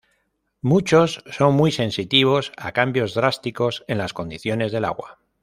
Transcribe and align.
Muchos 0.63 1.23
son 1.29 1.53
muy 1.53 1.71
sensitivos 1.71 2.53
a 2.57 2.71
cambios 2.71 3.13
drásticos 3.13 3.83
en 3.87 3.99
las 3.99 4.13
condiciones 4.13 4.71
del 4.71 4.85
agua. 4.85 5.19